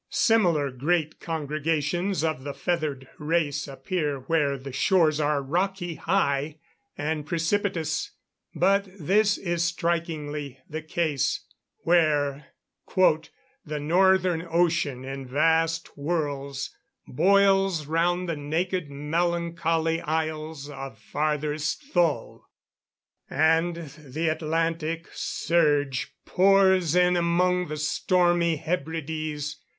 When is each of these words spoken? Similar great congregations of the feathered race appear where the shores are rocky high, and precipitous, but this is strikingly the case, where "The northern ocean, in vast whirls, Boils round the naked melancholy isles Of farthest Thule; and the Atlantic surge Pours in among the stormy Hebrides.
Similar 0.09 0.71
great 0.71 1.19
congregations 1.19 2.23
of 2.23 2.43
the 2.43 2.55
feathered 2.55 3.07
race 3.19 3.67
appear 3.67 4.21
where 4.21 4.57
the 4.57 4.71
shores 4.71 5.19
are 5.19 5.43
rocky 5.43 5.93
high, 5.93 6.57
and 6.97 7.23
precipitous, 7.23 8.09
but 8.55 8.87
this 8.99 9.37
is 9.37 9.63
strikingly 9.63 10.57
the 10.67 10.81
case, 10.81 11.45
where 11.83 12.47
"The 12.87 13.79
northern 13.79 14.47
ocean, 14.49 15.05
in 15.05 15.27
vast 15.27 15.89
whirls, 15.89 16.75
Boils 17.07 17.85
round 17.85 18.27
the 18.27 18.35
naked 18.35 18.89
melancholy 18.89 20.01
isles 20.01 20.67
Of 20.67 20.97
farthest 20.97 21.79
Thule; 21.93 22.49
and 23.29 23.75
the 23.75 24.29
Atlantic 24.29 25.09
surge 25.13 26.15
Pours 26.25 26.95
in 26.95 27.15
among 27.15 27.67
the 27.67 27.77
stormy 27.77 28.55
Hebrides. 28.57 29.57